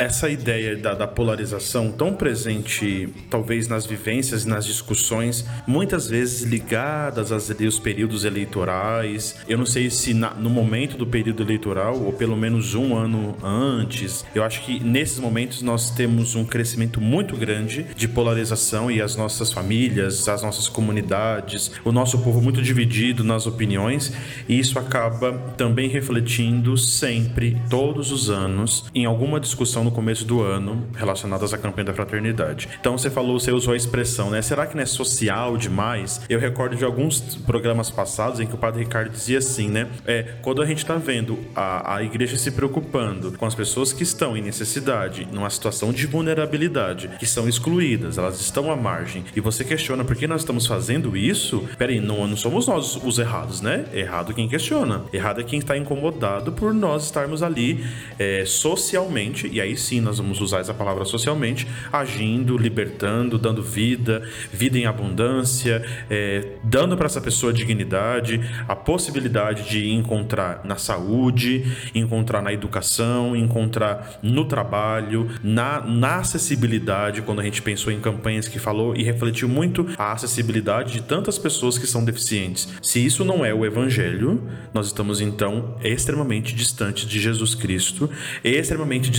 [0.00, 6.40] essa ideia da, da polarização tão presente, talvez nas vivências e nas discussões, muitas vezes
[6.40, 9.36] ligadas aos ali, os períodos eleitorais.
[9.46, 13.36] Eu não sei se na- no momento do período eleitoral, ou pelo menos um ano
[13.42, 19.02] antes, eu acho que nesses momentos nós temos um crescimento muito grande de polarização e
[19.02, 24.10] as nossas famílias, as nossas comunidades, o nosso povo muito dividido nas opiniões,
[24.48, 30.42] e isso acaba também refletindo sempre, todos os anos, em alguma discussão no começo do
[30.42, 32.68] ano relacionadas à campanha da fraternidade.
[32.80, 34.42] Então você falou, você usou a expressão, né?
[34.42, 36.20] Será que não é social demais?
[36.28, 39.88] Eu recordo de alguns programas passados em que o Padre Ricardo dizia assim, né?
[40.06, 44.02] É, quando a gente tá vendo a, a igreja se preocupando com as pessoas que
[44.02, 49.40] estão em necessidade, numa situação de vulnerabilidade, que são excluídas, elas estão à margem, e
[49.40, 51.68] você questiona por que nós estamos fazendo isso?
[51.78, 53.86] Peraí, não, não somos nós os errados, né?
[53.92, 55.04] Errado quem questiona.
[55.12, 57.84] Errado é quem está incomodado por nós estarmos ali
[58.18, 64.22] é, socialmente, e aí sim nós vamos usar essa palavra socialmente, agindo, libertando, dando vida,
[64.52, 71.64] vida em abundância, é, dando para essa pessoa dignidade, a possibilidade de encontrar na saúde,
[71.94, 78.48] encontrar na educação, encontrar no trabalho, na, na acessibilidade, quando a gente pensou em campanhas
[78.48, 82.68] que falou e refletiu muito a acessibilidade de tantas pessoas que são deficientes.
[82.82, 88.10] Se isso não é o evangelho, nós estamos então extremamente distantes de Jesus Cristo,
[88.44, 89.10] extremamente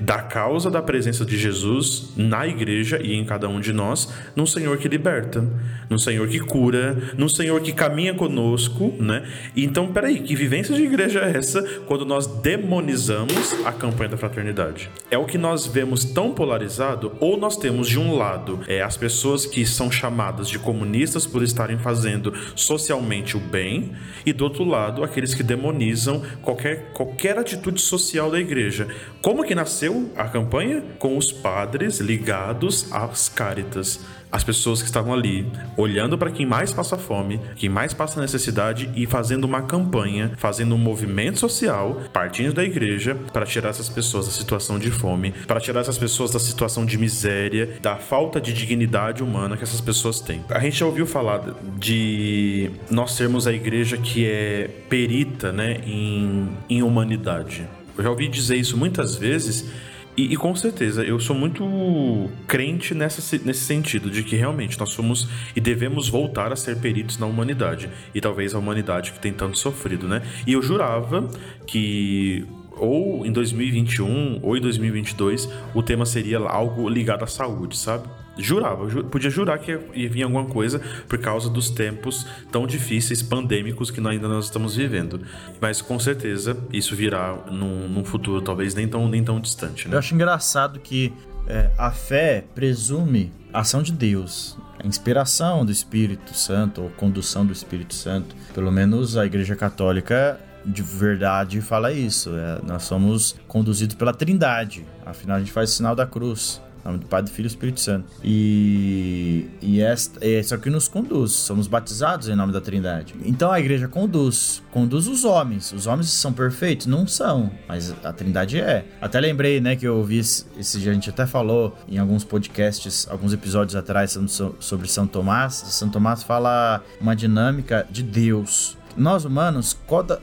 [0.00, 4.46] da causa da presença de Jesus na igreja e em cada um de nós, num
[4.46, 5.46] Senhor que liberta,
[5.88, 9.24] num Senhor que cura, num Senhor que caminha conosco, né?
[9.56, 14.90] Então, peraí, que vivência de igreja é essa quando nós demonizamos a campanha da fraternidade?
[15.10, 18.96] É o que nós vemos tão polarizado, ou nós temos de um lado é, as
[18.96, 23.92] pessoas que são chamadas de comunistas por estarem fazendo socialmente o bem,
[24.24, 28.88] e do outro lado aqueles que demonizam qualquer, qualquer atitude social da igreja.
[29.22, 30.84] Como que nasceu a campanha?
[30.98, 33.98] Com os padres ligados às cáritas.
[34.30, 38.90] As pessoas que estavam ali, olhando para quem mais passa fome, quem mais passa necessidade
[38.94, 44.26] e fazendo uma campanha, fazendo um movimento social, partindo da igreja, para tirar essas pessoas
[44.26, 48.52] da situação de fome, para tirar essas pessoas da situação de miséria, da falta de
[48.52, 50.44] dignidade humana que essas pessoas têm.
[50.50, 56.50] A gente já ouviu falar de nós sermos a igreja que é perita né, em,
[56.68, 57.66] em humanidade.
[57.98, 59.68] Eu já ouvi dizer isso muitas vezes.
[60.16, 64.90] E, e com certeza, eu sou muito crente nessa, nesse sentido, de que realmente nós
[64.90, 67.90] somos e devemos voltar a ser peritos na humanidade.
[68.14, 70.22] E talvez a humanidade que tem tanto sofrido, né?
[70.46, 71.28] E eu jurava
[71.66, 78.08] que ou em 2021 ou em 2022 o tema seria algo ligado à saúde, sabe?
[78.38, 83.20] Jurava, ju- podia jurar que ia vir alguma coisa por causa dos tempos tão difíceis,
[83.22, 85.20] pandêmicos que nós ainda nós estamos vivendo.
[85.60, 89.94] Mas com certeza isso virá num, num futuro talvez nem tão, nem tão distante, né?
[89.94, 91.12] Eu acho engraçado que
[91.46, 97.44] é, a fé presume a ação de Deus, a inspiração do Espírito Santo, ou condução
[97.44, 98.36] do Espírito Santo.
[98.54, 102.30] Pelo menos a Igreja Católica de verdade fala isso.
[102.36, 104.84] É, nós somos conduzidos pela Trindade.
[105.06, 106.60] Afinal, a gente faz o sinal da cruz.
[106.84, 108.06] Nome do Pai, do Filho e do Espírito Santo.
[108.22, 111.32] E, e esta, é isso que nos conduz.
[111.32, 113.14] Somos batizados em nome da Trindade.
[113.24, 114.62] Então a igreja conduz.
[114.70, 115.72] Conduz os homens.
[115.72, 116.86] Os homens são perfeitos?
[116.86, 117.50] Não são.
[117.68, 118.86] Mas a Trindade é.
[119.00, 123.06] Até lembrei, né, que eu ouvi esse dia, a gente até falou em alguns podcasts,
[123.10, 124.18] alguns episódios atrás
[124.60, 125.54] sobre São Tomás.
[125.54, 129.76] São Tomás fala uma dinâmica de Deus nós humanos,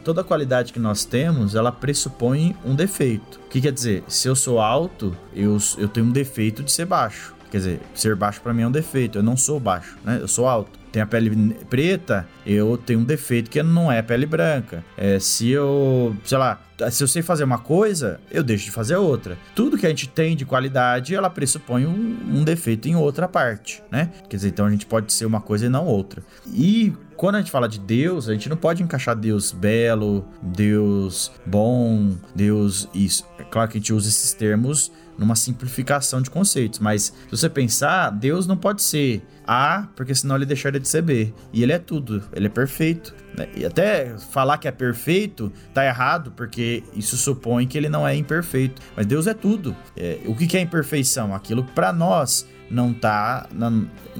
[0.03, 3.39] toda qualidade que nós temos, ela pressupõe um defeito.
[3.45, 4.03] O que quer dizer?
[4.07, 7.33] Se eu sou alto, eu, eu tenho um defeito de ser baixo.
[7.49, 9.17] Quer dizer, ser baixo para mim é um defeito.
[9.17, 10.19] Eu não sou baixo, né?
[10.19, 10.77] Eu sou alto.
[10.91, 14.83] Tenho a pele preta, eu tenho um defeito que não é pele branca.
[14.97, 18.95] É, se eu, sei lá, se eu sei fazer uma coisa, eu deixo de fazer
[18.95, 19.37] outra.
[19.53, 23.83] Tudo que a gente tem de qualidade, ela pressupõe um, um defeito em outra parte,
[23.91, 24.09] né?
[24.29, 26.23] Quer dizer, então a gente pode ser uma coisa e não outra.
[26.47, 31.31] E quando a gente fala de Deus, a gente não pode encaixar Deus belo, Deus
[31.45, 33.25] bom, Deus isso.
[33.39, 37.49] É claro que a gente usa esses termos numa simplificação de conceitos, mas se você
[37.49, 41.33] pensar, Deus não pode ser A, porque senão ele deixaria de ser B.
[41.53, 43.15] E ele é tudo, ele é perfeito.
[43.37, 43.47] Né?
[43.55, 48.15] E até falar que é perfeito tá errado, porque isso supõe que ele não é
[48.15, 48.81] imperfeito.
[48.95, 49.75] Mas Deus é tudo.
[49.95, 51.33] É, o que é imperfeição?
[51.33, 53.47] Aquilo que para nós não está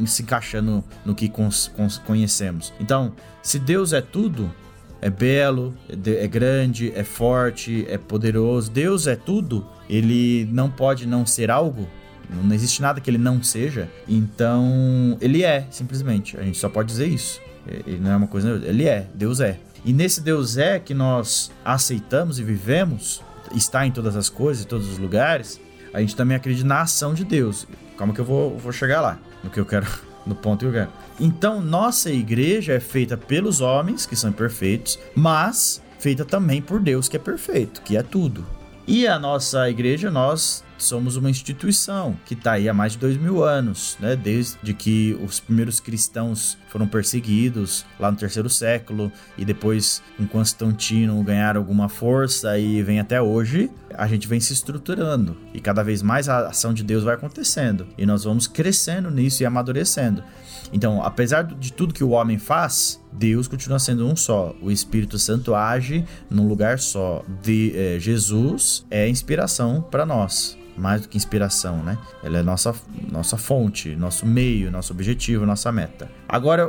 [0.06, 1.32] se encaixando no que
[2.06, 2.74] conhecemos.
[2.80, 4.52] Então, se Deus é tudo,
[5.02, 11.06] é belo, é, é grande, é forte, é poderoso, Deus é tudo, ele não pode
[11.08, 11.88] não ser algo.
[12.30, 13.88] Não existe nada que ele não seja.
[14.08, 16.38] Então, ele é, simplesmente.
[16.40, 17.40] A gente só pode dizer isso.
[17.68, 18.62] Ele não é uma coisa.
[18.66, 19.60] Ele é, Deus é.
[19.84, 23.22] E nesse Deus é que nós aceitamos e vivemos,
[23.54, 25.62] está em todas as coisas, em todos os lugares,
[25.96, 27.66] a gente também acredita na ação de Deus.
[27.98, 29.88] Calma que eu vou, vou chegar lá, no que eu quero,
[30.28, 30.92] no ponto que eu quero.
[31.18, 37.08] Então, nossa igreja é feita pelos homens, que são imperfeitos, mas feita também por Deus,
[37.08, 38.46] que é perfeito, que é tudo.
[38.86, 43.18] E a nossa igreja, nós somos uma instituição que está aí há mais de dois
[43.18, 44.18] mil anos, né?
[44.18, 51.24] Desde que os primeiros cristãos foram perseguidos lá no terceiro século e depois com Constantino
[51.24, 56.02] ganharam alguma força e vem até hoje, a gente vem se estruturando e cada vez
[56.02, 60.22] mais a ação de Deus vai acontecendo e nós vamos crescendo nisso e amadurecendo.
[60.74, 64.54] Então, apesar de tudo que o homem faz, Deus continua sendo um só.
[64.62, 67.24] O Espírito Santo age num lugar só.
[67.42, 71.98] De, é, Jesus é inspiração para nós mais do que inspiração, né?
[72.24, 72.74] Ela é nossa,
[73.12, 76.10] nossa fonte, nosso meio, nosso objetivo, nossa meta.
[76.28, 76.65] Agora,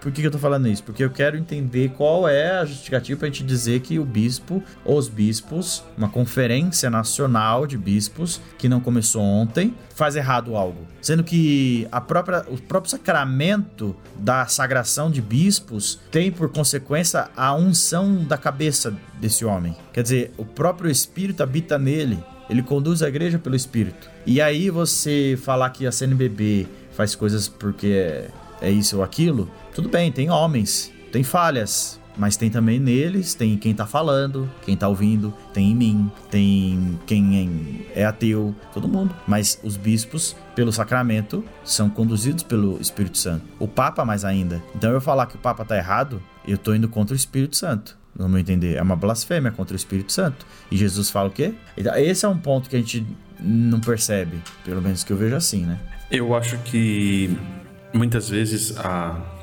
[0.00, 0.82] por que, eu tô falando isso?
[0.82, 5.08] Porque eu quero entender qual é a justificativa pra gente dizer que o bispo, os
[5.08, 10.86] bispos, uma conferência nacional de bispos, que não começou ontem, faz errado algo.
[11.02, 17.54] Sendo que a própria, o próprio sacramento da sagração de bispos tem por consequência a
[17.54, 19.76] unção da cabeça desse homem.
[19.92, 22.18] Quer dizer, o próprio Espírito habita nele.
[22.48, 24.10] Ele conduz a igreja pelo Espírito.
[24.26, 28.24] E aí você falar que a CNBB faz coisas porque
[28.60, 33.34] é, é isso ou aquilo, tudo bem, tem homens, tem falhas, mas tem também neles,
[33.34, 38.88] tem quem tá falando, quem tá ouvindo, tem em mim, tem quem é ateu, todo
[38.88, 39.14] mundo.
[39.26, 43.44] Mas os bispos, pelo sacramento, são conduzidos pelo Espírito Santo.
[43.58, 44.62] O Papa, mais ainda.
[44.74, 47.98] Então eu falar que o Papa tá errado, eu tô indo contra o Espírito Santo
[48.14, 50.44] no meu entender, é uma blasfêmia contra o Espírito Santo.
[50.70, 51.54] E Jesus fala o quê?
[51.76, 53.06] Então, esse é um ponto que a gente
[53.38, 55.78] não percebe, pelo menos que eu vejo assim, né?
[56.10, 57.34] Eu acho que
[57.92, 59.40] muitas vezes a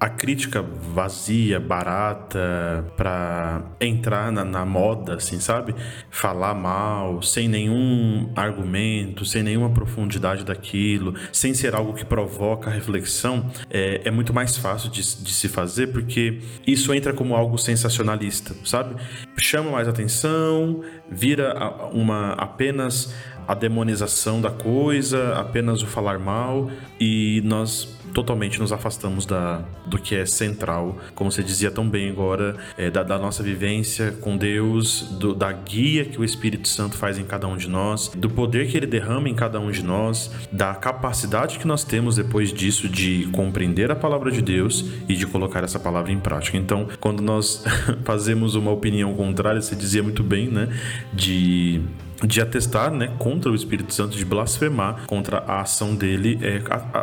[0.00, 5.74] a crítica vazia, barata, pra entrar na, na, moda, assim, sabe?
[6.10, 13.50] Falar mal, sem nenhum argumento, sem nenhuma profundidade daquilo, sem ser algo que provoca reflexão,
[13.68, 18.54] é, é muito mais fácil de, de se fazer porque isso entra como algo sensacionalista,
[18.64, 18.96] sabe?
[19.38, 21.54] Chama mais atenção, vira
[21.92, 23.14] uma apenas
[23.50, 26.70] a demonização da coisa, apenas o falar mal
[27.00, 32.10] e nós totalmente nos afastamos da, do que é central, como você dizia tão bem
[32.10, 36.96] agora, é, da, da, nossa vivência com Deus, do, da guia que o Espírito Santo
[36.96, 39.82] faz em cada um de nós, do poder que ele derrama em cada um de
[39.82, 45.16] nós, da capacidade que nós temos depois disso de compreender a palavra de Deus e
[45.16, 46.56] de colocar essa palavra em prática.
[46.56, 47.64] Então, quando nós
[48.06, 50.68] fazemos uma opinião contrária, você dizia muito bem, né,
[51.12, 51.82] de
[52.24, 56.62] de atestar né, contra o Espírito Santo, de blasfemar contra a ação dele, é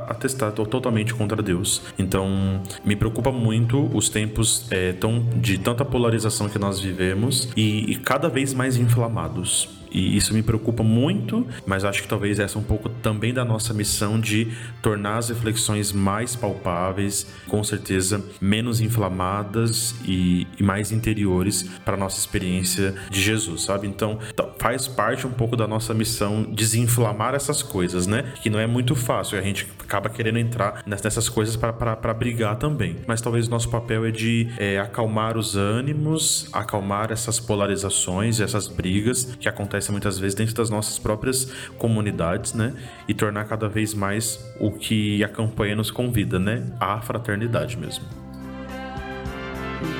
[0.10, 1.82] atestar totalmente contra Deus.
[1.98, 7.92] Então, me preocupa muito os tempos é, tão, de tanta polarização que nós vivemos e,
[7.92, 9.77] e cada vez mais inflamados.
[9.92, 13.46] E isso me preocupa muito, mas acho que talvez essa é um pouco também da
[13.46, 20.92] nossa missão de tornar as reflexões mais palpáveis, com certeza menos inflamadas e, e mais
[20.92, 23.88] interiores para a nossa experiência de Jesus, sabe?
[23.88, 24.20] Então,
[24.58, 28.34] faz parte um pouco da nossa missão desinflamar essas coisas, né?
[28.42, 32.98] Que não é muito fácil, a gente acaba querendo entrar nessas coisas para brigar também.
[33.08, 38.68] Mas talvez o nosso papel é de é, acalmar os ânimos, acalmar essas polarizações, essas
[38.68, 42.74] brigas que acontecem muitas vezes dentro das nossas próprias comunidades, né?
[43.08, 46.66] E tornar cada vez mais o que a campanha nos convida, né?
[46.80, 48.06] A fraternidade mesmo.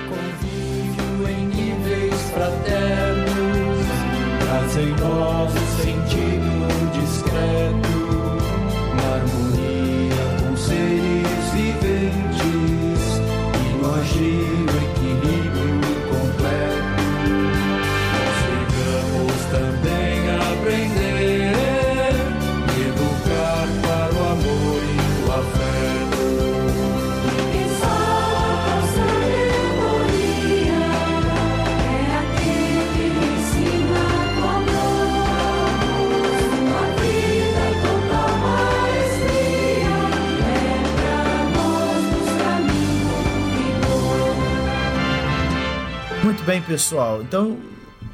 [0.10, 3.18] Convívio em níveis fraternos
[5.02, 5.54] nós
[46.48, 47.22] bem, pessoal.
[47.22, 47.58] Então,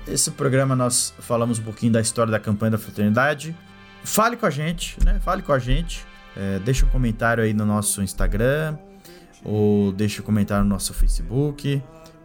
[0.08, 3.56] esse programa nós falamos um pouquinho da história da campanha da fraternidade.
[4.04, 5.20] Fale com a gente, né?
[5.20, 6.04] Fale com a gente.
[6.36, 8.76] É, deixa um comentário aí no nosso Instagram
[9.46, 11.80] ou deixa um comentário no nosso Facebook.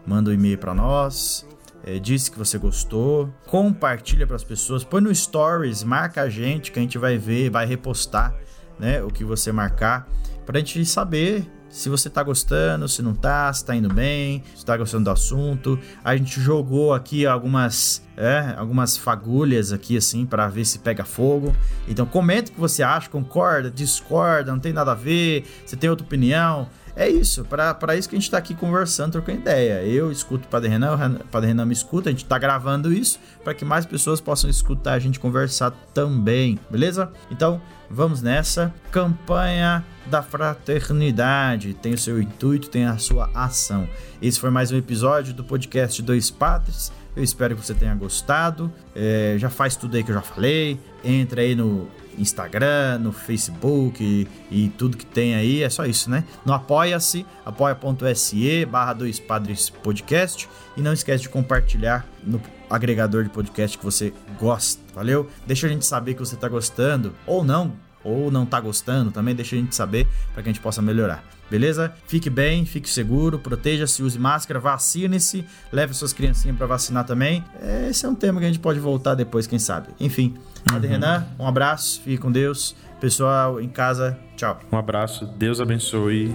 [0.07, 1.47] Manda um e-mail para nós.
[1.85, 3.29] É, diz que você gostou.
[3.47, 4.83] Compartilha para as pessoas.
[4.85, 8.35] Põe no Stories, marca a gente que a gente vai ver, vai repostar,
[8.79, 9.03] né?
[9.03, 10.09] O que você marcar
[10.47, 14.65] pra gente saber se você tá gostando, se não tá, se tá indo bem, se
[14.65, 15.79] tá gostando do assunto.
[16.05, 21.55] A gente jogou aqui algumas, é, algumas fagulhas aqui assim para ver se pega fogo.
[21.87, 25.89] Então comenta o que você acha, concorda, discorda, não tem nada a ver, você tem
[25.91, 26.69] outra opinião.
[26.99, 29.85] É isso, para isso que a gente tá aqui conversando, trocando ideia.
[29.85, 33.21] Eu escuto o Padre Renan, o Padre Renan me escuta, a gente tá gravando isso
[33.45, 37.09] para que mais pessoas possam escutar a gente conversar também, beleza?
[37.31, 38.75] Então, vamos nessa.
[38.91, 43.89] Campanha da Fraternidade tem o seu intuito, tem a sua ação.
[44.21, 46.91] Esse foi mais um episódio do podcast Dois Padres.
[47.15, 48.73] Eu espero que você tenha gostado.
[48.93, 50.81] É, já faz tudo aí que eu já falei.
[51.05, 51.87] Entra aí no
[52.19, 55.63] Instagram, no Facebook e, e tudo que tem aí.
[55.63, 56.25] É só isso, né?
[56.45, 60.49] No Apoia-se, apoia.se barra Dois Padres Podcast.
[60.77, 62.41] E não esquece de compartilhar no
[62.71, 65.29] agregador de podcast que você gosta, valeu?
[65.47, 67.73] Deixa a gente saber que você tá gostando ou não,
[68.05, 71.25] ou não tá gostando também, deixa a gente saber para que a gente possa melhorar.
[71.51, 71.93] Beleza?
[72.07, 77.43] Fique bem, fique seguro, proteja-se, use máscara, vacine-se, leve suas criancinhas para vacinar também.
[77.89, 79.89] Esse é um tema que a gente pode voltar depois, quem sabe.
[79.99, 80.35] Enfim,
[80.65, 82.75] Padre Renan, um abraço, fique com Deus.
[83.01, 84.59] Pessoal em casa, tchau.
[84.73, 86.35] Um abraço, Deus abençoe.